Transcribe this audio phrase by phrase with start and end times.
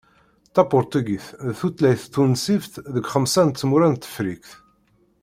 [0.55, 4.51] Tapurtugit d tutlayt tunṣibt deg xemsa n tmura n Tefriqt.